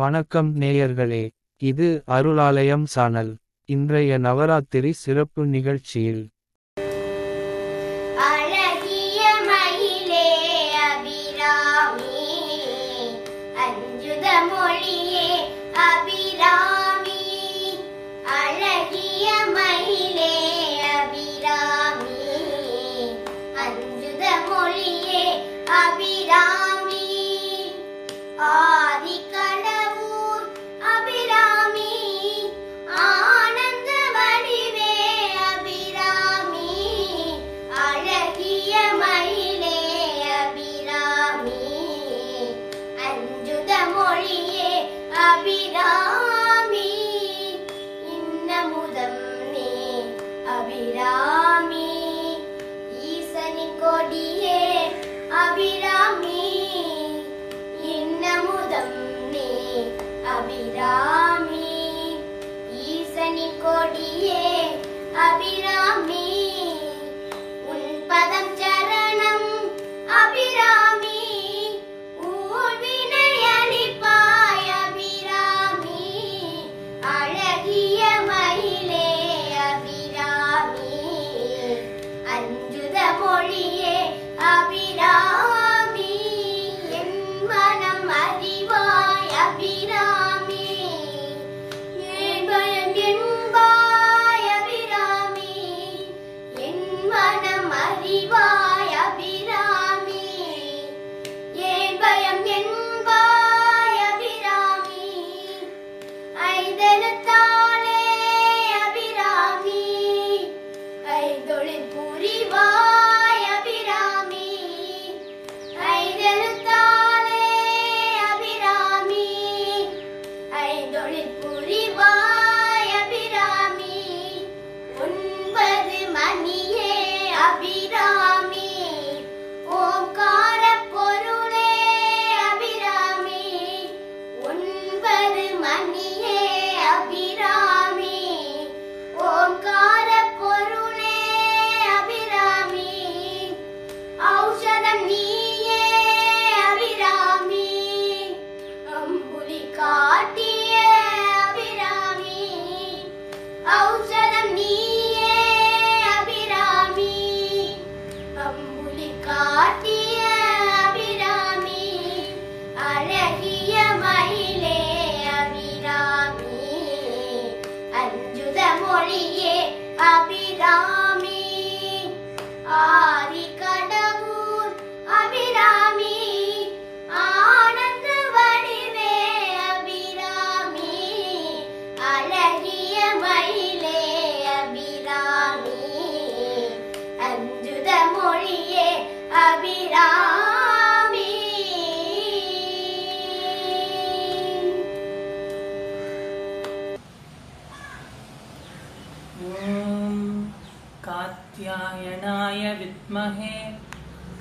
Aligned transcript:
வணக்கம் 0.00 0.50
நேயர்களே 0.60 1.22
இது 1.62 1.86
அருளாலயம் 2.06 2.84
சானல். 2.84 3.30
இன்றைய 3.68 4.18
நவராத்திரி 4.18 4.90
சிறப்பு 4.92 5.46
நிகழ்ச்சியில் 5.46 6.22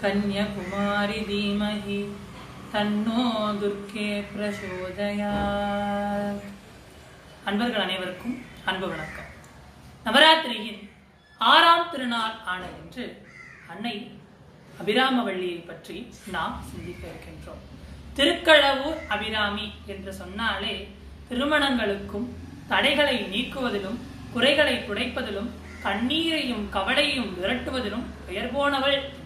कन्याकुमारि 0.01 1.25
धीमहि 1.27 2.07
தன்னோ 2.73 3.53
துர்க்கே 3.59 4.25
பிரசோதயாத் 4.31 6.43
அன்பர்கள் 7.45 7.85
அனைவருக்கும் 7.85 8.43
அன்பு 8.65 8.89
வணக்கம் 8.89 9.27
நவராத்திரியின் 10.07 10.89
ஆறாம் 11.41 11.91
திருநாள் 11.91 12.45
ஆன 12.45 12.65
இன்று 12.75 13.23
அன்னை 13.69 14.11
அபிராமவள்ளியை 14.79 15.63
பற்றி 15.63 16.13
நாம் 16.31 16.65
சிந்திக்க 16.71 17.07
இருக்கின்றோம் 17.07 17.63
திருக்கழவூர் 18.17 18.99
அபிராமி 19.09 19.73
என்று 19.87 20.13
சொன்னாலே 20.13 20.89
திருமணங்களுக்கும் 21.29 22.35
தடைகளை 22.69 23.27
நீக்குவதிலும் 23.31 23.99
குறைகளை 24.33 24.81
துடைப்பதிலும் 24.81 25.51
கண்ணீரையும் 25.83 26.71
கவலையும் 26.71 27.37
விரட்டுவதிலும் 27.37 28.11
பெயர் 28.27 28.53
போனவள் 28.53 28.95
என்று 28.99 29.03
அர்த்தம் 29.05 29.18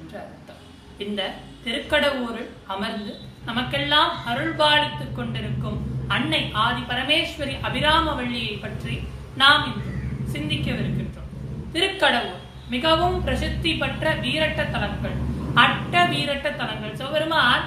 இந்த 1.05 1.21
திருக்கடவுரில் 1.65 2.51
அமர்ந்து 2.73 3.13
நமக்கெல்லாம் 3.45 4.11
அருள்பாலித்துக் 4.31 5.15
கொண்டிருக்கும் 5.15 5.79
அன்னை 6.15 6.41
ஆதி 6.63 6.81
பரமேஸ்வரி 6.91 7.55
அபிராமவள்ளியை 7.67 8.55
பற்றி 8.61 8.95
நாம் 9.41 9.63
இன்று 9.69 9.91
சிந்திக்கவிருக்கின்றோம். 10.33 11.29
திருக்கடவுர் 11.73 12.41
மிகவும் 12.73 13.17
பிரசித்தி 13.23 13.71
பெற்ற 13.81 14.13
வீரட்ட 14.25 14.61
தலங்கள் 14.75 15.17
அட்ட 15.63 16.05
வீரட்ட 16.11 16.47
தலங்கள். 16.61 16.95
சிவபெருமான் 16.99 17.65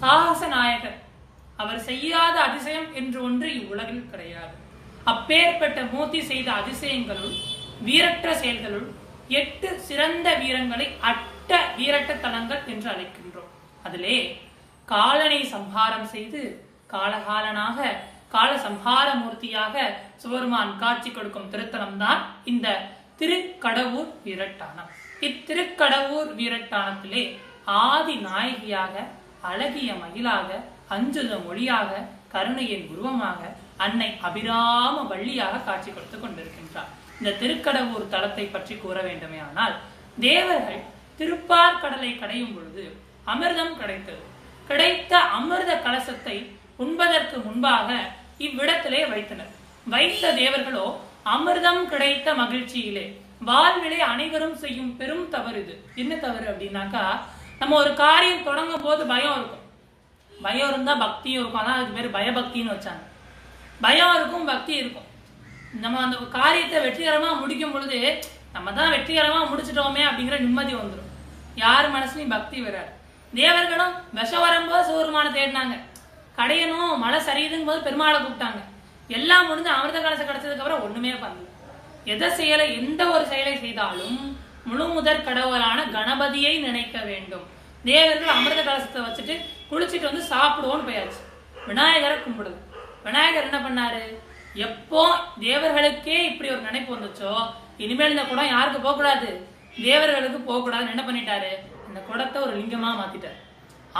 சாகச 0.00 0.42
நாயகர். 0.46 0.98
அவர் 1.62 1.80
செய்யாத 1.88 2.36
அதிசயம் 2.48 2.88
என்று 3.00 3.18
ஒன்று 3.22 3.48
இவ்வுலகில் 3.60 4.10
கிடையாது. 4.10 4.54
அப்பேற்பட்ட 5.12 5.80
மூர்த்தி 5.92 6.20
செய்த 6.30 6.48
அதிசயங்களுள் 6.52 7.34
வீரற்ற 7.86 8.28
செயல்களுள் 8.42 8.86
எட்டு 9.40 9.68
சிறந்த 9.88 10.28
வீரங்களை 10.42 10.88
அட்ட 11.10 11.35
வீரட்ட 11.48 11.78
வீரட்டத்தனங்கள் 11.78 12.62
என்று 12.72 12.88
அழைக்கின்றோம். 12.92 13.50
அதிலே 13.86 14.16
காலனை 14.88 15.40
சம்ஹாரம் 15.52 16.08
செய்து 16.14 16.40
காலகாலனாக 16.92 17.78
கால 18.34 18.50
சம்ஹார 18.64 19.08
மூர்த்தியாக 19.20 19.74
சிவருமான் 20.22 20.72
காட்சி 20.80 21.10
கொடுக்கும் 21.10 21.50
திருத்தலம் 21.52 21.98
தான் 22.02 22.20
இந்த 22.52 22.66
திருக்கடவூர் 23.20 24.10
வீரட்டானம். 24.24 24.88
இத்திருக்கடவூர் 25.28 26.32
வீரட்டானத்திலே 26.40 27.22
ஆதி 27.84 28.16
நாயகியாக 28.26 28.94
அழகிய 29.50 29.92
மயிலாக 30.02 30.58
அஞ்சுத 30.96 31.30
மொழியாக 31.46 32.02
கருணையின் 32.34 32.86
உருவமாக 32.92 33.40
அன்னை 33.86 34.10
அபிராம 34.28 34.96
வள்ளியாக 35.12 35.62
காட்சி 35.68 35.90
கொடுத்து 35.90 36.18
கொண்டிருக்கின்றார். 36.18 36.90
இந்த 37.20 37.36
திருக்கடவூர் 37.40 38.12
தலத்தை 38.16 38.48
பற்றி 38.50 38.74
கூற 38.82 38.98
வேண்டுமே 39.08 39.40
ஆனால் 39.48 39.76
தேவர்கள் 40.26 40.82
திருப்பார் 41.18 41.80
கடலை 41.82 42.10
கடையும் 42.22 42.54
பொழுது 42.54 42.84
அமிர்தம் 43.32 43.74
கிடைத்தது. 43.80 44.22
கிடைத்த 44.70 45.12
அமிர்த 45.38 45.72
கலசத்தை 45.86 46.36
உண்பதற்கு 46.84 47.36
முன்பாக 47.46 47.88
இவ்விடத்திலே 48.46 49.02
வைத்தனர். 49.12 49.52
வைத்த 49.92 50.32
தேவர்களோ 50.40 50.86
அமிர்தம் 51.34 51.82
கிடைத்த 51.92 52.28
மகிழ்ச்சியிலே. 52.42 53.06
வாழ்விலே 53.48 54.00
அனைவரும் 54.12 54.56
செய்யும் 54.62 54.92
பெரும் 54.98 55.26
தவறு 55.34 55.58
இது. 55.62 55.74
என்ன 56.02 56.12
தவறு 56.26 56.46
அப்படின்னாக்கா 56.52 57.04
நம்ம 57.60 57.76
ஒரு 57.82 57.92
காரியம் 58.04 58.46
தொடங்கும் 58.48 58.84
போது 58.86 59.02
பயம் 59.12 59.36
இருக்கும். 59.38 59.64
பயம் 60.32 60.70
இருந்தா 60.72 60.94
பக்தியும் 61.04 61.40
இருக்கும். 61.42 61.60
ஆனால் 61.62 61.76
அதுக்கு 61.78 61.98
பேர் 61.98 62.16
பயபக்தின்னு 62.18 62.74
வச்சாங்க. 62.74 63.04
பயம் 63.84 64.14
இருக்கும் 64.18 64.48
பக்தி 64.52 64.74
இருக்கும். 64.82 65.08
நம்ம 65.84 66.00
அந்த 66.04 66.16
காரியத்தை 66.38 66.78
வெற்றிகரமா 66.84 67.30
முடிக்கும் 67.42 67.74
பொழுது 67.74 67.98
நம்ம 68.56 68.72
தான் 68.78 68.92
வெற்றிகரமா 68.94 69.40
முடிச்சிட்டோமே 69.50 70.02
அப்படிங்கிற 70.08 70.36
நிம்மதி 70.44 70.72
வந்துடும் 70.80 71.10
யார் 71.64 71.86
மனசுலையும் 71.96 72.32
பக்தி 72.34 72.58
வராது. 72.66 72.90
தேவர்களும் 73.32 73.94
விஷம் 74.16 74.44
வரும்போது 74.44 74.86
சிவருமான 74.88 75.26
தேடினாங்க. 75.36 75.74
கடையணும் 76.38 76.94
மழை 77.02 77.18
சரியுதுங்கும் 77.28 77.70
போது 77.70 77.80
பெருமாளை 77.86 78.18
கூப்பிட்டாங்க. 78.20 78.60
எல்லாம் 79.16 79.46
முடிஞ்சு 79.48 79.70
அமிர்த 79.74 79.98
கலசம் 80.04 80.28
கிடைச்சதுக்கு 80.28 80.62
அப்புறம் 80.62 80.84
ஒண்ணுமே 80.86 81.12
பண்ணல. 81.22 81.44
எதை 82.12 82.28
செயலை 82.38 82.66
எந்த 82.80 83.02
ஒரு 83.14 83.24
செயலை 83.32 83.54
செய்தாலும் 83.64 84.18
முழு 84.68 84.86
முதற் 84.94 85.26
கடவுளான 85.28 85.78
கணபதியை 85.96 86.54
நினைக்க 86.66 86.96
வேண்டும். 87.10 87.44
தேவர்கள் 87.90 88.34
அமிர்த 88.36 88.60
கலசத்தை 88.68 89.02
வச்சுட்டு 89.06 89.34
குளிச்சுட்டு 89.70 90.08
வந்து 90.10 90.24
சாப்பிடுவோம்னு 90.32 90.88
போயாச்சு. 90.88 91.20
விநாயகரை 91.68 92.16
கும்பிடுது. 92.24 92.58
விநாயகர் 93.06 93.48
என்ன 93.48 93.58
பண்ணாரு? 93.66 94.02
எப்போ 94.66 95.02
தேவர்களுக்கே 95.46 96.18
இப்படி 96.30 96.50
ஒரு 96.54 96.62
நினைப்பு 96.68 96.90
வந்துச்சோ 96.94 97.32
இனிமேல் 97.84 98.14
இந்த 98.14 98.24
குடம் 98.28 98.52
யாருக்கு 98.54 98.80
போகக்கூடாது. 98.86 99.28
தேவர்களுக்கு 99.86 100.38
போகக்கூடாதுன்னு 100.48 100.94
என்ன 100.94 101.04
பண்ணிட்டாரு? 101.08 101.50
இந்த 101.88 102.00
குடத்தை 102.08 102.38
ஒரு 102.46 102.54
லிங்கமா 102.60 102.90
மாத்திட்டாரு. 103.00 103.38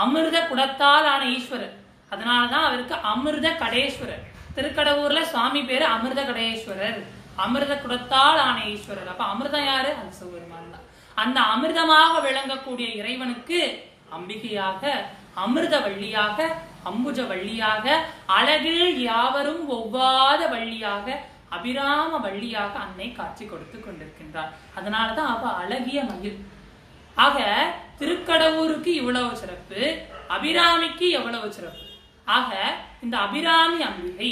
அமிர்த 0.03 0.37
குடத்தால் 0.51 1.07
ஆன 1.13 1.25
ஈஸ்வரர். 1.35 1.75
அதனாலதான் 2.13 2.65
அவருக்கு 2.69 2.95
அமிர்த 3.11 3.47
கடேஸ்வரர். 3.61 4.23
திருக்கடவுர்ல 4.57 5.21
சுவாமி 5.33 5.61
பேரு 5.69 5.85
அமிர்த 5.95 6.21
கடேஸ்வரர். 6.29 6.99
அமிர்த 7.45 7.73
குடத்தால் 7.83 8.39
ஆன 8.47 8.57
ஈஸ்வரர். 8.73 9.09
அப்ப 9.13 9.23
அமிர்தம் 9.33 9.67
யாரு? 9.71 9.91
அந்த 9.99 10.11
சிவபெருமான் 10.19 10.73
தான். 10.75 10.85
அந்த 11.23 11.39
அமிர்தமாக 11.53 12.13
விளங்கக்கூடிய 12.27 12.87
இறைவனுக்கு 12.99 13.59
அம்பிகையாக 14.17 14.83
அமிர்த 15.45 15.75
வள்ளியாக 15.85 16.37
அம்புஜ 16.89 17.19
வள்ளியாக 17.31 17.85
அழகில் 18.37 18.83
யாவரும் 19.09 19.63
ஒவ்வாத 19.77 20.41
வள்ளியாக 20.53 21.07
அபிராம 21.55 22.19
வள்ளியாக 22.25 22.73
அன்னை 22.85 23.07
காட்சி 23.11 23.43
கொடுத்து 23.45 23.77
கொண்டிருக்கின்றார். 23.79 24.51
அதனாலதான் 24.77 25.31
அவ 25.35 25.51
அழகிய 25.61 25.99
மயில். 26.09 26.39
ஆக 27.25 27.37
திருக்கடவுருக்கு 27.99 28.91
இவ்வளவு 29.01 29.31
சிறப்பு 29.41 29.81
அபிராமிக்கு 30.35 31.07
எவ்வளவு 31.19 31.47
சிறப்பு? 31.57 31.85
ஆக 32.37 32.51
இந்த 33.05 33.15
அபிராமி 33.25 33.79
அம்பிகை 33.89 34.31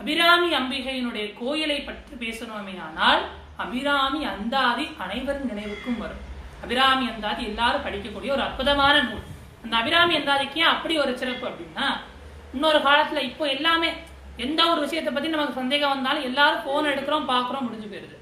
அபிராமி 0.00 0.48
அம்பிகையினுடைய 0.58 1.26
கோயிலை 1.40 1.78
பற்றி 1.80 2.14
பேசணுமே 2.24 2.74
ஆனால் 2.86 3.22
அபிராமி 3.64 4.20
அந்தாதி 4.32 4.84
அனைவரின் 5.04 5.50
நினைவுக்கும் 5.52 6.00
வரும். 6.02 6.24
அபிராமி 6.64 7.04
அந்தாதி 7.12 7.42
எல்லாரும் 7.50 7.84
படிக்கக்கூடிய 7.86 8.30
ஒரு 8.36 8.42
அற்புதமான 8.46 8.94
நூல். 9.08 9.26
அந்த 9.64 9.74
அபிராமி 9.80 10.14
அந்தாதிக்கு 10.18 10.58
ஏன் 10.62 10.74
அப்படி 10.74 10.94
ஒரு 11.04 11.12
சிறப்பு 11.22 11.44
அப்படின்னா 11.48 11.86
இன்னொரு 12.54 12.78
காலத்துல 12.88 13.22
இப்போ 13.30 13.44
எல்லாமே 13.56 13.88
எந்த 14.38 14.70
ஒரு 14.70 14.80
விஷயத்தை 14.80 15.12
பத்தி 15.12 15.28
நமக்கு 15.28 15.52
சந்தேகம் 15.52 15.88
வந்தாலும் 15.88 16.22
எல்லாரும் 16.22 16.62
போன் 16.64 16.84
எடுக்கிறோம் 16.84 17.28
பாக்குறோம் 17.28 17.60
முடிஞ்சு 17.60 17.86
போயிருது. 17.86 18.16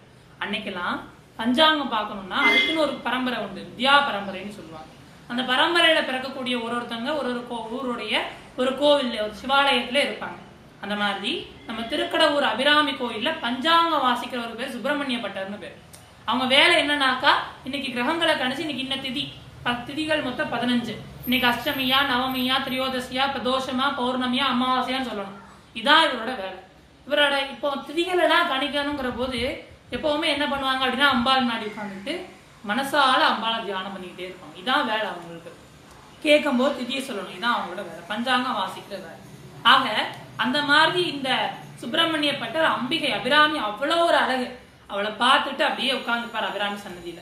அன்னைக்கெல்லாம் 0.45 1.01
பஞ்சாங்கம் 1.37 1.93
பார்க்கணும்னா 1.93 2.35
அதுக்குன்னு 2.35 2.81
ஒரு 2.81 2.93
பரம்பரை 2.93 3.39
உண்டு. 3.39 3.73
வித்யா 3.77 3.91
பரம்பரைன்னு 3.91 4.51
சொல்லுவாங்க. 4.51 4.95
அந்த 5.29 5.43
பரம்பரையில 5.43 6.05
பிறக்கக்கூடிய 6.05 6.63
ஒரு 6.63 6.77
ஒருத்தவங்க 6.77 7.17
ஒரு 7.17 7.17
ஒரு 7.17 7.47
கோ- 7.51 7.75
ஊருடைய 7.75 8.19
ஒரு 8.57 8.71
கோவில்ல 8.71 9.23
ஒரு 9.23 9.33
சிவாலயத்துல 9.43 10.09
இருப்பாங்க. 10.09 10.39
அந்த 10.81 10.95
மாதிரி 10.95 11.47
நம்ம 11.67 11.83
திருக்கடவுர் 11.83 12.43
அபிராமி 12.43 12.91
கோயில்ல 12.91 13.35
பஞ்சாங்கம் 13.41 14.03
வாசிக்கிற 14.03 14.39
ஒரு 14.39 14.55
பேர் 14.57 14.71
சுப்பிரமணிய 14.71 15.19
பட்டர்னு 15.19 15.59
பேர். 15.59 15.77
அவங்க 16.25 16.57
வேலை 16.57 16.89
என்னன்னாக்கா 16.89 17.31
இன்னைக்கு 17.65 17.93
கிரகங்களை 17.93 18.37
கணிச்சு 18.37 18.59
இன்னைக்கு 18.59 18.79
இன்ன 18.79 18.95
திதி. 18.95 19.33
திதிகள் 19.65 20.23
மொத்தம் 20.23 20.53
பதினஞ்சு. 20.53 20.95
இன்னைக்கு 21.29 21.49
அஷ்டமியா 21.49 21.97
நவமியா 22.11 22.55
திரியோதசியா 22.65 23.23
பிரதோஷமா 23.23 23.95
பௌர்ணமியா 23.99 24.43
அமாவாசையான்னு 24.55 25.09
சொல்லணும். 25.13 25.45
இதான் 25.81 26.05
இவரோட 26.07 26.33
வேலை. 26.43 26.59
இவரோட 27.07 27.35
இப்போ 27.53 27.69
திதிகள் 27.89 28.23
எல்லாம் 28.27 28.51
கணிக்கணுங்கிற 28.53 29.11
போது 29.19 29.41
எப்பவுமே 29.97 30.29
என்ன 30.35 30.45
பண்ணுவாங்க 30.53 30.83
அப்படின்னா 30.87 31.09
அம்பாள் 31.15 31.45
முன்னாடி 31.45 31.67
உட்காந்துட்டு 31.71 32.15
மனசால 32.71 33.21
அம்பாளை 33.33 33.59
தியானம் 33.67 33.95
பண்ணிக்கிட்டே 33.95 34.27
இருப்பாங்க. 34.29 34.55
இதான் 34.63 34.89
வேலை 34.91 35.07
அவங்களுக்கு. 35.13 35.53
கேட்கும்போது 36.25 36.77
திதியை 36.79 37.03
சொல்லணும். 37.09 37.37
இதான் 37.39 37.57
அவங்களோட 37.57 37.83
வேலை. 37.89 38.03
பஞ்சாங்கம் 38.13 38.59
வாசிக்கிற 38.61 38.97
வேலை. 39.05 39.21
ஆக 39.73 39.87
அந்த 40.45 40.59
மாதிரி 40.71 41.03
இந்த 41.15 41.31
சுப்பிரமணிய 41.81 42.33
பட்டர் 42.43 42.67
அம்பிகை 42.77 43.11
அபிராமி 43.19 43.59
அவ்வளோ 43.69 43.97
ஒரு 44.09 44.19
அழகு. 44.25 44.49
அவளை 44.93 45.11
பார்த்துட்டு 45.23 45.63
அப்படியே 45.69 45.93
உட்காந்துப்பார் 46.01 46.49
அபிராமி 46.51 46.79
சன்னதியில. 46.87 47.21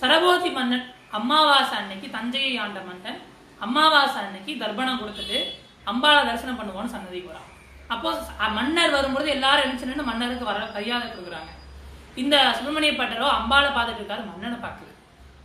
சரபோதி 0.00 0.50
மன்னன் 0.58 0.86
அம்மாவாசை 1.18 1.74
அன்னைக்கு 1.80 2.08
தஞ்சையை 2.16 2.52
ஆண்ட 2.64 2.80
மன்னன் 2.88 3.20
அம்மாவாசை 3.66 4.18
அன்னைக்கு 4.24 4.52
தர்ப்பணம் 4.62 5.00
கொடுத்துட்டு 5.02 5.38
அம்பாளை 5.92 6.20
தரிசனம் 6.28 6.58
பண்ணுவோன்னு 6.60 6.94
சன்னதி 6.94 7.20
போறான். 7.20 7.47
அப்போ 7.94 8.10
மன்னர் 8.56 8.94
வரும்பொழுது 8.96 9.28
எல்லாரும் 9.36 9.64
எழுந்து 9.66 9.88
நின்று 9.88 10.04
மன்னருக்கு 10.10 10.50
வர 10.50 10.58
மரியாதை 10.74 11.06
கொடுக்குறாங்க. 11.08 11.50
இந்த 12.22 12.36
சுப்பிரமணிய 12.56 12.92
பட்டரோ 13.00 13.26
அம்பாளை 13.38 13.68
பார்த்துட்டு 13.76 14.00
இருக்காரு 14.02 14.22
மன்னனை 14.30 14.58
பார்க்குது 14.64 14.92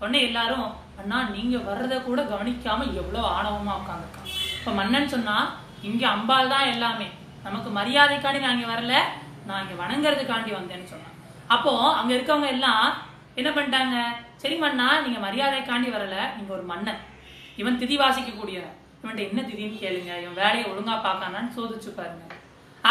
உடனே 0.01 0.19
எல்லாரும் 0.28 0.68
அண்ணா 1.01 1.18
நீங்க 1.36 1.57
வர்றதை 1.68 1.98
கூட 2.07 2.22
கவனிக்காம 2.31 2.88
எவ்வளோ 3.01 3.22
ஆணவமா 3.36 3.74
உட்காந்துருக்கான் 3.81 4.30
இப்போ 4.57 4.72
மன்னன் 4.80 5.12
சொன்னா 5.13 5.36
இங்க 5.90 6.04
அம்பாள் 6.16 6.51
தான் 6.54 6.69
எல்லாமே. 6.74 7.07
நமக்கு 7.45 7.69
மரியாதைக்காண்டி 7.80 8.42
நான் 8.44 8.56
இங்கே 8.57 8.69
வரல 8.74 8.94
நான் 9.48 9.62
இங்கே 9.63 9.78
வணங்குறதுக்காண்டி 9.84 10.51
வந்தேன்னு 10.57 10.92
சொன்னான் 10.92 11.18
அப்போ 11.56 11.72
அங்கே 12.00 12.13
இருக்கவங்க 12.18 12.50
எல்லாம் 12.57 12.86
என்ன 13.39 13.50
பண்ணிட்டாங்க 13.56 13.96
சரி 14.42 14.56
மன்னா 14.63 14.88
நீங்க 15.06 15.19
மரியாதைக்காண்டி 15.25 15.89
வரல 15.96 16.16
நீங்க 16.38 16.51
ஒரு 16.57 16.66
மன்னன். 16.72 17.01
இவன் 17.62 17.80
திதி 17.81 17.96
வாசிக்க 18.04 18.31
கூடியவன் 18.31 18.78
இவன்ட்ட 19.01 19.28
என்ன 19.30 19.42
திதின்னு 19.50 19.81
கேளுங்க 19.84 20.12
இவன் 20.24 20.39
வேலையை 20.44 20.66
ஒழுங்கா 20.72 20.96
பார்க்கானான்னு 21.07 21.56
சோதிச்சு 21.57 21.92
பாருங்க. 22.00 22.32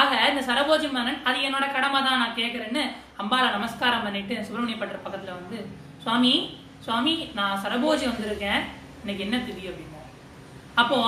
ஆக 0.00 0.10
இந்த 0.30 0.42
சரபோஜி 0.48 0.86
மன்னன் 0.92 1.22
அது 1.28 1.38
என்னோட 1.46 1.64
கடமை 1.72 1.98
தான் 2.02 2.20
நான் 2.22 2.38
கேட்கறேன்னு 2.40 2.82
அம்பாளை 3.22 3.48
நமஸ்காரம் 3.56 4.04
பண்ணிட்டு 4.06 4.34
சுப்பிரமணிய 4.44 4.76
பட்டர் 4.78 5.04
பக்கத்துல 5.06 5.34
வந்து 5.38 5.58
சுவாமி 6.04 6.34
சுவாமி 6.84 7.14
நான் 7.38 7.60
சரபோஜி 7.64 8.04
வந்திருக்கேன். 8.10 8.62
இன்னைக்கு 9.00 9.24
என்ன 9.26 9.36
திதி 9.48 9.62
அப்படின்னா? 9.70 10.00
அப்போ 10.82 10.98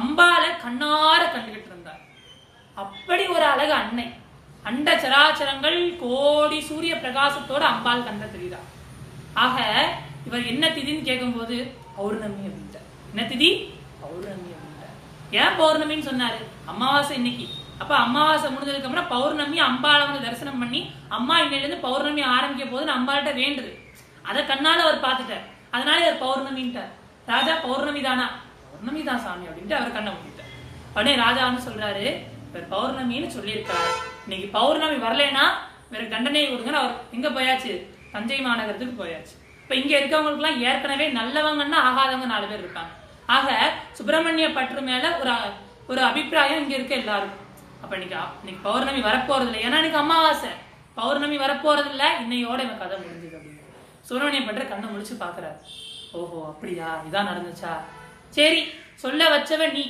அம்பாளை 0.00 0.50
கண்ணார 0.64 1.22
கண்டுகிட்டு 1.34 1.70
இருந்தார். 1.72 2.02
அப்படி 2.82 3.24
ஒரு 3.36 3.46
அழகு 3.52 3.72
அன்னை. 3.72 4.06
அண்ட 4.68 4.88
சராச்சரங்கள் 5.04 5.78
கோடி 6.02 6.58
சூரிய 6.68 6.94
பிரகாசத்தோட 6.96 7.62
அம்பாள் 7.72 8.06
கண்ட 8.08 8.24
தெரியுதா 8.24 8.60
ஆக 9.44 9.58
இவர் 10.26 10.48
என்ன 10.52 10.64
திதின்னு 10.68 11.08
கேட்கும்போது 11.08 11.56
பௌர்ணமி 11.96 12.42
அப்படின்ட்டார். 12.48 12.88
என்ன 13.12 13.22
திதி? 13.32 13.50
பௌர்ணமி 14.02 14.50
அப்படின்ட்டார். 14.56 14.96
ஏன் 15.40 15.56
பௌர்ணமின்னு 15.60 16.08
சொன்னாரு? 16.10 16.40
அமாவாசை 16.66 17.16
இன்னைக்கு. 17.16 17.48
அப்ப 17.80 17.92
அமாவாசை 18.04 18.48
முடிஞ்சதுக்கு 18.54 18.88
அப்புறம் 18.88 19.10
பௌர்ணமி 19.12 19.58
அம்பாளை 19.68 20.02
வந்து 20.06 20.24
தரிசனம் 20.26 20.60
பண்ணி 20.62 20.80
அம்மா 21.16 21.36
இன்னையில 21.44 21.64
இருந்து 21.64 21.84
பௌர்ணமி 21.86 22.22
ஆரம்பிக்க 22.36 22.64
போதுன்னு 22.72 22.96
அம்பாள்கிட்ட 22.98 23.32
வேண்டுது. 23.42 23.70
அதை 24.28 24.40
கண்ணால 24.50 24.84
அவர் 24.86 25.04
பார்த்துட்டார். 25.06 25.46
அதனால 25.74 25.98
அவர் 26.06 26.22
பௌர்ணமின்ட்டார். 26.24 26.92
ராஜா 27.32 27.54
பௌர்ணமி 27.66 28.00
தானா? 28.08 28.26
பௌர்ணமி 28.70 29.02
தான் 29.08 29.22
சாமி 29.24 29.48
அப்படின்ட்டு 29.48 29.78
அவர் 29.78 29.96
கண்ணை 29.96 30.12
மூடிட்டார். 30.12 30.52
உடனே 30.94 31.14
ராஜா 31.24 31.42
வந்து 31.48 31.66
சொல்றாரு 31.68 32.04
இவர் 32.50 32.70
பௌர்ணமின்னு 32.74 33.34
சொல்லியிருக்காரு. 33.36 33.90
இன்னைக்கு 34.26 34.48
பௌர்ணமி 34.58 34.96
வரலைன்னா 35.06 35.44
வேற 35.92 36.02
தண்டனை 36.14 36.44
கொடுங்கன்னு 36.52 36.82
அவர் 36.82 36.96
எங்க 37.16 37.28
போயாச்சு? 37.36 37.72
தஞ்சை 38.14 38.38
மாநகரத்துக்கு 38.46 38.96
போயாச்சு. 39.02 39.34
இப்ப 39.62 39.74
இங்க 39.80 39.92
இருக்கவங்களுக்கு 39.98 40.42
எல்லாம் 40.42 40.60
ஏற்கனவே 40.68 41.06
நல்லவங்கன்னா 41.18 41.78
ஆகாதவங்க 41.88 42.28
நாலு 42.34 42.46
பேர் 42.50 42.64
இருப்பாங்க 42.64 42.92
ஆக 43.36 43.48
சுப்பிரமணிய 43.98 44.46
பற்று 44.56 44.82
மேல 44.90 45.04
ஒரு 45.22 45.34
ஒரு 45.90 46.00
அபிப்பிராயம் 46.08 46.62
இங்க 46.62 46.74
இருக்க 46.78 46.94
எல்லாருக்கும். 47.02 47.46
அப்ப 47.82 47.92
இன்னைக்கு 47.96 48.16
இன்னைக்கு 48.40 48.62
பௌர்ணமி 48.62 49.00
வரப்போறது 49.00 49.48
இல்லை 49.48 49.60
ஏன்னா 49.60 49.78
இன்னைக்கு 49.80 49.98
அமாவாசை. 49.98 50.50
பௌர்ணமி 50.94 51.36
வரப்போறது 51.36 51.90
இல்லை 51.90 52.08
இன்னையோட 52.22 52.58
இவன் 52.66 52.78
கதை 52.78 52.98
முடிஞ்சது 52.98 53.36
அப்படின்னு. 53.38 53.62
சுப்பிரமணியம் 54.00 54.46
பண்ற 54.46 54.64
கண்ணை 54.64 54.88
முழிச்சு 54.88 55.14
பாக்குற 55.22 55.46
ஓஹோ 56.12 56.38
அப்படியா? 56.46 57.02
இதான் 57.08 57.28
நடந்துச்சா? 57.30 57.72
சரி 58.28 58.62
சொல்ல 58.94 59.38
வச்சவ 59.38 59.72
நீ. 59.72 59.84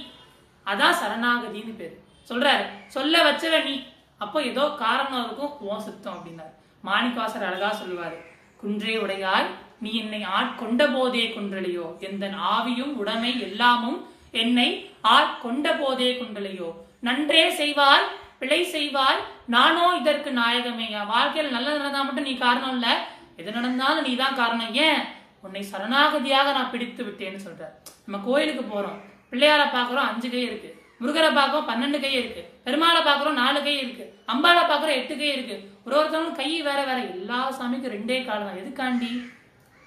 அதான் 0.66 0.98
சரணாகதின்னு 1.02 1.74
பேரு. 1.76 2.02
சொல்றாரு 2.28 2.64
சொல்ல 2.86 3.22
வச்சவ 3.30 3.62
நீ. 3.64 3.82
அப்போ 4.18 4.42
ஏதோ 4.42 4.64
காரணம் 4.78 5.24
இருக்கும். 5.24 5.58
உன் 5.60 5.80
சுத்தம் 5.80 6.14
அப்படின்னாரு. 6.14 6.52
மாணிக்கவாசர் 6.84 7.48
அழகா 7.48 7.70
சொல்லுவாரு. 7.80 8.18
குன்றே 8.56 8.96
உடையாய் 8.96 9.48
நீ 9.80 9.90
என்னை 9.94 10.22
ஆட்கொண்ட 10.38 10.92
போதே 10.94 11.24
குன்றலையோ 11.26 11.98
எந்த 11.98 12.26
ஆவியும் 12.26 12.92
உடைமை 12.94 13.40
எல்லாமும் 13.40 14.08
என்னை 14.30 14.68
ஆட்கொண்ட 15.02 15.66
போதே 15.80 16.08
குன்றலையோ 16.12 16.68
நன்றே 17.00 17.42
செய்வாய் 17.50 18.08
பிழை 18.38 18.60
செய்வாய். 18.72 19.20
நானோ 19.46 19.96
இதற்கு 20.00 20.30
நாயகமே. 20.30 20.90
என் 20.90 21.06
வாழ்க்கையில் 21.06 21.52
நல்லது 21.52 21.76
நடந்தா 21.76 22.02
மட்டும் 22.02 22.24
நீ 22.24 22.36
காரணம் 22.36 22.70
இல்ல. 22.70 23.04
எது 23.36 23.52
நடந்தாலும் 23.52 24.06
நீ 24.06 24.16
தான் 24.16 24.34
காரணம். 24.34 24.74
ஏன்? 24.74 25.02
உன்னை 25.42 25.66
சரணாகதியாக 25.72 26.52
நான் 26.52 26.70
பிடித்து 26.70 27.04
விட்டேன்னு 27.04 27.40
சொல்றார். 27.46 27.74
நம்ம 28.06 28.26
கோயிலுக்கு 28.26 28.64
போறோம். 28.64 28.98
பிள்ளையார 29.30 29.62
பாக்குறோம் 29.64 30.08
அஞ்சு 30.10 30.30
கை 30.30 30.42
இருக்கு. 30.42 30.82
முருகரை 31.00 31.30
பார்க்கறோம் 31.36 31.68
பன்னெண்டு 31.70 32.00
கை 32.00 32.12
இருக்கு. 32.12 32.42
பெருமாளை 32.64 33.00
பாக்குறோம் 33.04 33.40
நாலு 33.42 33.62
கை 33.62 33.78
இருக்கு. 33.78 34.04
அம்பாளை 34.32 34.62
பாக்குறோம் 34.70 34.98
எட்டு 35.00 35.16
கை 35.16 35.32
இருக்கு. 35.32 35.56
ஒரு 35.84 35.94
ஒருத்தவங்களும் 36.00 36.34
கை 36.34 36.62
வேற 36.62 36.84
வேற. 36.84 37.00
எல்லா 37.00 37.50
சாமிக்கும் 37.50 37.94
ரெண்டே 37.96 38.24
கால் 38.24 38.46
தான். 38.46 38.60
எதுக்காண்டி? 38.62 39.12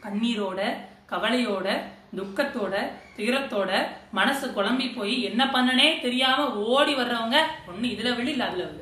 கண்ணீரோட 0.02 0.62
கவலையோட 1.10 1.68
துக்கத்தோட 2.16 2.76
துயரத்தோட 3.18 3.72
மனசு 4.12 4.48
குழம்பி 4.48 4.96
போய் 4.96 5.24
என்ன 5.24 5.46
பண்ணனே 5.46 6.02
தெரியாம 6.02 6.46
ஓடி 6.46 6.94
வர்றவங்க 6.96 7.38
ஒண்ணு 7.70 7.86
இதுல 7.94 8.16
விழு 8.16 8.32
இல்ல 8.32 8.46
அதுல 8.46 8.64
விழு. 8.64 8.82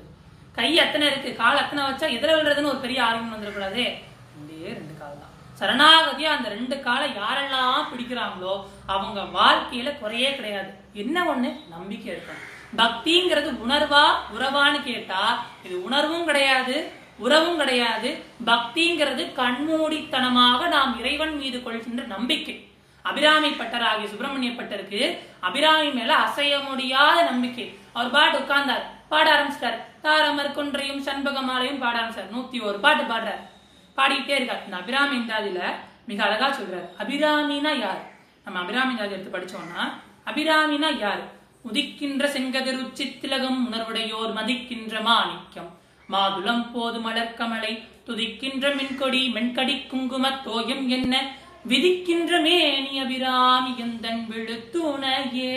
கை 0.52 0.80
அத்தனை 0.80 1.08
இருக்கு 1.08 1.36
கால் 1.36 1.58
அத்தனை 1.58 1.84
வச்சா 1.84 2.08
எதுல 2.18 2.36
விழுறதுன்னு 2.38 2.72
ஒரு 2.74 2.78
பெரிய 2.78 3.04
ஆர்வம் 3.04 3.34
வந்துடக்கூடாது? 3.34 3.84
ரெண்டே 4.36 4.74
ரெண்டு 4.78 4.94
கால் 5.00 5.20
தான். 5.22 5.34
சரணாகதியா 5.60 6.30
அந்த 6.38 6.50
ரெண்டு 6.50 6.80
காலை 6.80 7.12
யாரெல்லாம் 7.12 7.90
பிடிக்கிறாங்களோ 7.92 8.66
அவங்க 8.86 9.22
வாழ்க்கையில 9.22 10.00
குறையே 10.00 10.36
கிடையாது. 10.36 10.72
என்ன 10.94 11.24
ஒண்ணு? 11.24 11.52
நம்பிக்கை 11.70 12.16
இருக்கணும். 12.16 12.48
பக்திங்கிறது 12.78 13.50
உணர்வா 13.68 14.06
உறவான்னு 14.36 14.84
கேட்டா 14.84 15.44
இது 15.66 15.84
உணர்வும் 15.84 16.26
கிடையாது 16.26 16.92
உறவும் 17.18 17.58
கிடையாது. 17.58 18.24
பக்திங்கிறது 18.46 19.34
கண்மூடித்தனமாக 19.40 20.68
நாம் 20.68 21.00
இறைவன் 21.00 21.38
மீது 21.38 21.64
கொள்கின்ற 21.64 22.04
நம்பிக்கை. 22.04 22.71
அபிராமி 23.04 23.50
பட்டர் 23.50 23.82
ஆகிய 23.82 24.08
சுப்பிரமணிய 24.08 24.52
பட்டருக்கு 24.52 25.18
அபிராமி 25.40 25.90
மேல 25.90 26.16
அசைய 26.16 26.60
முடியாத 26.60 27.22
நம்பிக்கை. 27.22 27.78
அவர் 27.94 28.12
பாட்டு 28.12 28.38
உட்கார்ந்தார். 28.38 28.84
பாட 29.10 29.28
ஆரம்பிச்சிட்டார். 29.34 30.06
தாரமர் 30.06 30.52
குன்றையும் 30.52 31.04
சண்பகமாலையும் 31.04 31.80
பாட 31.80 32.00
ஆரம்பிச்சார். 32.00 32.36
நூத்தி 32.36 32.62
ஒரு 32.62 32.80
பாட்டு 32.80 33.14
பாடுறார். 33.14 33.50
பாடிக்கிட்டே 33.96 34.36
இருக்கார். 34.36 34.64
இந்த 34.66 34.78
அபிராமி 34.78 35.18
இந்தாதியில 35.18 35.64
மிக 36.06 36.24
அழகா 36.24 36.48
சொல்றார். 36.48 36.90
அபிராமினா 37.00 37.80
யார்? 37.80 38.10
நம்ம 38.44 38.60
அபிராமி 38.60 38.94
இந்தாதி 38.94 39.12
எடுத்து 39.12 39.40
படிச்சோம்னா 39.40 39.92
அபிராமினா 40.26 41.00
யார்? 41.00 41.20
உதிக்கின்ற 41.72 42.28
செங்கதிர் 42.28 42.84
உச்சித்திலகம் 42.84 43.72
உணர்வுடையோர் 43.72 44.34
மதிக்கின்ற 44.34 45.02
மாணிக்கம். 45.02 45.80
மாதுளம் 46.12 46.72
போது 46.72 47.00
மலர்க்கமலை 47.00 47.88
துதிக்கின்ற 48.06 48.76
மின்கொடி 48.76 49.32
மென்கடி 49.32 49.88
குங்குமத் 49.88 50.48
தோயம் 50.48 50.88
என்ன? 50.88 51.32
விதிக்கின்ற 51.70 52.32
மேனி 52.46 52.94
அபிராமி 53.04 53.72
எந்தன் 53.84 54.22
விழுத்துணையே. 54.30 55.54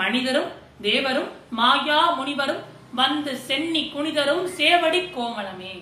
மனிதரும் 0.00 0.50
தேவரும் 0.86 1.30
மாயா 1.58 2.00
முனிவரும் 2.16 2.64
வந்து 3.00 3.32
சென்னி 3.46 3.82
குனிதரும் 3.94 4.44
சேவடி 4.58 5.00
கோமலமே 5.14 5.72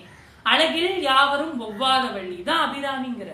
அழகில் 0.51 0.93
யாவரும் 1.07 1.53
ஒவ்வாத 1.65 2.03
வள்ளி 2.15 2.39
தான் 2.47 2.63
அபிராமிங்கிற. 2.65 3.29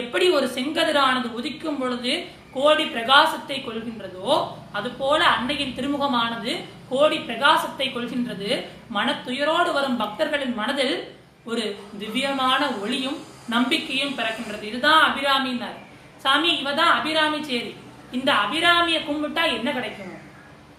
எப்படி 0.00 0.26
ஒரு 0.36 0.46
செங்கதிரானது 0.56 1.28
உதிக்கும் 1.38 1.78
பொழுது 1.80 2.12
கோடி 2.56 2.84
பிரகாசத்தை 2.94 3.58
கொள்கின்றதோ 3.66 4.30
அது 4.78 4.88
போல 5.00 5.20
அன்னையின் 5.34 5.74
திருமுகமானது 5.76 6.52
கோடி 6.92 7.18
பிரகாசத்தை 7.28 7.86
கொள்கின்றது. 7.88 8.50
மனத்துயரோடு 8.96 9.70
வரும் 9.78 10.00
பக்தர்களின் 10.02 10.56
மனதில் 10.60 10.96
ஒரு 11.50 11.64
திவ்யமான 12.00 12.62
ஒளியும் 12.82 13.18
நம்பிக்கையும் 13.48 14.18
பிறக்கின்றது. 14.18 14.62
இதுதான் 14.62 15.12
அபிராமின்னார். 15.12 15.78
சாமி 16.16 16.62
இவதான் 16.62 16.92
அபிராமி 16.98 17.44
சேரி. 17.44 17.74
இந்த 18.12 18.32
அபிராமியை 18.32 19.00
கும்பிட்டா 19.04 19.52
என்ன 19.52 19.72
கிடைக்கும்? 19.72 20.12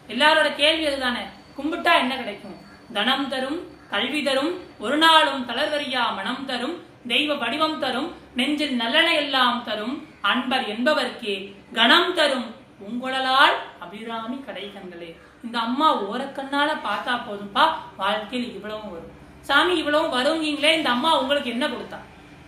எல்லாரோட 0.07 0.55
கேள்வி 0.55 0.85
அதுதானே. 0.85 1.19
கும்பிட்டா 1.57 1.93
என்ன 1.97 2.17
கிடைக்கும்? 2.17 2.55
தனம் 2.93 3.29
தரும் 3.29 3.71
கல்வி 3.89 4.23
தரும் 4.23 4.59
ஒரு 4.79 4.97
நாளும் 4.97 5.47
தளர்வரியா 5.47 6.15
மனம் 6.15 6.45
தரும் 6.45 6.85
தெய்வ 7.07 7.35
வடிவம் 7.35 7.79
தரும் 7.79 8.15
நெஞ்சில் 8.35 8.75
நல்லன 8.75 9.15
எல்லாம் 9.15 9.63
தரும் 9.63 10.07
அன்பர் 10.21 10.67
என்பவர்க்கே 10.67 11.55
கணம் 11.73 12.13
தரும். 12.13 12.55
உங்களால் 12.79 13.55
அபிராமி 13.79 14.43
கடைக்கண்களே. 14.47 15.17
இந்த 15.43 15.59
அம்மா 15.59 16.01
ஓரக்கண்ணால 16.01 16.69
பார்த்தா 16.83 17.21
போதும்பா 17.27 17.69
வாழ்க்கையில் 17.97 18.53
இவ்வளவும் 18.53 18.91
வரும். 18.91 19.11
சாமி 19.41 19.77
இவ்வளவும் 19.77 20.13
வருங்கீங்களே 20.13 20.75
இந்த 20.75 20.89
அம்மா 20.89 21.19
உங்களுக்கு 21.19 21.49
என்ன 21.49 21.67
கொடுத்தா? 21.67 21.97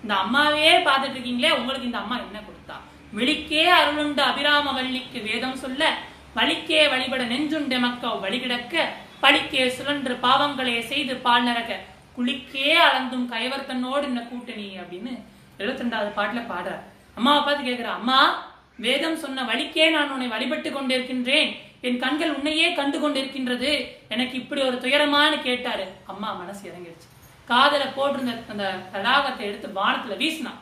இந்த 0.05 0.15
அம்மாவே 0.23 0.71
பார்த்துட்டு 0.87 1.15
இருக்கீங்களே 1.17 1.51
உங்களுக்கு 1.59 1.87
இந்த 1.89 1.99
அம்மா 2.01 2.15
என்ன 2.23 2.39
கொடுத்தா? 2.41 2.75
விழிக்கே 3.13 3.63
அருளுண்டு 3.77 4.21
அபிராம 4.29 4.73
வள்ளிக்கு 4.77 5.19
வேதம் 5.29 5.61
சொல்ல 5.63 5.83
வலிக்கே 6.35 6.81
வழிபட 6.91 7.23
நெஞ்சுண்ட 7.31 7.75
மக்கள் 7.85 8.21
வழிகிடக்க 8.25 8.75
பழிக்கே 9.23 9.63
சுழன்று 9.77 10.15
பாவங்களே 10.25 10.75
செய்து 10.91 11.13
பால் 11.25 11.45
நரக 11.47 11.79
குளிக்கே 12.17 12.67
அளந்தும் 12.87 13.25
கைவர்த்தனோடு 13.33 14.03
இந்த 14.09 14.21
என்ன 14.21 14.23
கூட்டணி 14.29 14.67
அப்படின்னு 14.81 15.13
எழுபத்தி 15.59 15.83
ரெண்டாவது 15.85 16.11
பாட்டுல 16.19 16.43
பாடுற 16.51 16.75
அம்மாவை 17.17 17.41
பார்த்து 17.41 17.67
கேட்கிற 17.69 17.89
அம்மா 17.99 18.19
வேதம் 18.85 19.19
சொன்ன 19.23 19.43
வழிக்கே 19.51 19.87
நான் 19.95 20.13
உன்னை 20.13 20.29
வழிபட்டு 20.35 20.69
கொண்டிருக்கின்றேன். 20.71 21.51
என் 21.87 22.01
கண்கள் 22.05 22.35
உன்னையே 22.37 22.67
கண்டு 22.79 22.97
கொண்டிருக்கின்றது. 22.99 23.71
எனக்கு 24.13 24.35
இப்படி 24.41 24.61
ஒரு 24.69 24.77
துயரமான்னு 24.85 25.37
கேட்டாரு. 25.49 25.85
அம்மா 26.11 26.29
மனசு 26.41 26.63
இறங்கிடுச்சு 26.69 27.07
காதல 27.45 27.83
போட்டிருந்த 27.97 28.33
அந்த 28.51 28.65
தடாகத்தை 28.93 29.43
எடுத்து 29.47 29.67
வானத்துல 29.67 30.17
வீசினான் 30.21 30.61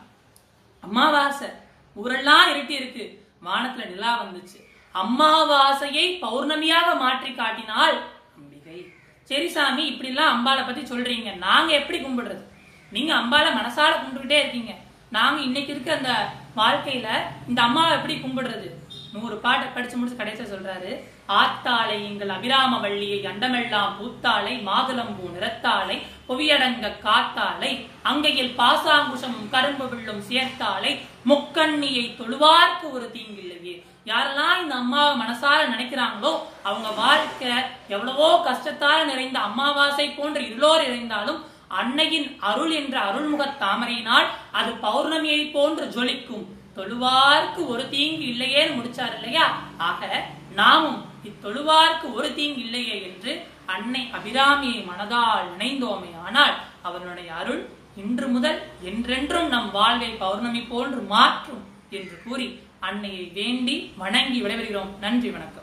அமாவாசை 0.84 1.50
ஊரெல்லாம் 1.96 2.48
இருட்டி 2.54 2.70
இருக்கு. 2.70 3.04
வானத்துல 3.46 3.86
நிலா 3.90 4.12
வந்துச்சு. 4.24 4.60
அமாவாசையை 4.96 6.06
பௌர்ணமியாக 6.22 6.88
மாற்றி 7.00 7.34
காட்டினால் 7.34 7.96
அம்பிகை. 8.38 8.80
சரி 9.24 9.48
சாமி 9.50 9.86
இப்படி 9.86 10.10
எல்லாம் 10.10 10.34
அம்பாளை 10.34 10.66
பத்தி 10.66 10.82
சொல்றீங்க. 10.82 11.38
நாங்க 11.38 11.74
எப்படி 11.74 12.00
கும்பிடுறது? 12.00 12.44
நீங்க 12.92 13.14
அம்பாளை 13.14 13.52
மனசால 13.60 13.92
கும்பிட்டுக்கிட்டே 14.00 14.40
இருக்கீங்க. 14.40 14.74
நாங்க 15.10 15.42
இன்னைக்கு 15.42 15.72
இருக்க 15.74 15.96
அந்த 15.96 16.14
வாழ்க்கையில 16.56 17.08
இந்த 17.48 17.62
அம்மாவை 17.62 17.94
எப்படி 17.98 18.16
கும்பிடுறது? 18.16 18.70
நூறு 19.14 19.36
பாட்டை 19.38 19.68
படிச்சு 19.68 19.96
முடிச்சு 19.96 20.18
கடைசியா 20.18 20.46
சொல்றாரு 20.46 20.92
ஆத்தாளை 21.34 21.98
எங்கள் 22.06 22.34
அபிராம 22.36 22.80
வள்ளியை 22.80 23.20
அண்டமெல்லாம் 23.26 23.92
பூத்தாளை 23.98 24.54
மாதுளம்பூ 24.66 25.26
நிறத்தாளை 25.30 25.98
புவியடங்க 26.28 26.90
காத்தாளை 27.04 27.72
அங்கையில் 28.04 28.54
பாசாங்குஷமும் 28.58 29.50
கரும்பு 29.50 29.88
வில்லும் 29.88 30.24
சேர்த்தாளை 30.24 30.94
முக்கண்ணியை 31.26 32.06
தொழுவார்க்கு 32.18 32.88
ஒரு 32.92 33.08
தீங்கில்லையே 33.14 33.76
யாரெல்லாம் 34.06 34.62
இந்த 34.62 34.76
அம்மாவை 34.76 35.14
மனசார 35.18 35.60
நினைக்கிறாங்களோ 35.68 36.32
அவங்க 36.64 36.90
வாழ்க்கை 36.98 37.54
எவ்வளவோ 37.90 38.30
கஷ்டத்தால 38.48 38.98
நிறைந்த 39.06 39.40
அமாவாசை 39.42 40.08
போன்ற 40.12 40.40
இருளோர் 40.42 40.88
இறைந்தாலும் 40.88 41.40
அன்னையின் 41.80 42.30
அருள் 42.40 42.72
என்ற 42.72 42.96
அருள்முகத் 43.00 43.60
தாமரையினால் 43.60 44.28
அது 44.52 44.72
பௌர்ணமியை 44.82 45.52
போன்று 45.52 45.86
ஜொலிக்கும். 45.86 46.46
தொழுவார்க்கு 46.76 47.62
ஒரு 47.68 47.90
தீங்கு 47.90 48.28
இல்லையே 48.28 48.64
முடிச்சார் 48.68 49.16
இல்லையா? 49.16 49.46
ஆக 49.78 50.26
நாமும் 50.56 51.02
இத்தொழுவார்க்கு 51.24 52.08
ஒரு 52.14 52.36
தீங்கு 52.36 52.60
இல்லையே 52.60 53.04
என்று 53.04 53.34
அன்னை 53.66 54.10
அபிராமியை 54.12 54.80
மனதால் 54.86 55.48
நினைந்தோமே 55.54 56.12
ஆனால் 56.26 56.56
அவனுடைய 56.82 57.34
அருள் 57.34 57.62
இன்று 57.98 58.28
முதல் 58.28 58.60
என்றென்றும் 58.82 59.48
நம் 59.48 59.72
வாழ்வை 59.72 60.10
பௌர்ணமி 60.10 60.62
போன்று 60.62 61.02
மாற்றும் 61.02 61.64
என்று 61.90 62.22
கூறி 62.26 62.48
அன்னையை 62.80 63.32
வேண்டி 63.34 63.76
வணங்கி 63.98 64.42
விடைபெறுகிறோம். 64.42 64.98
நன்றி 65.00 65.30
வணக்கம். 65.30 65.63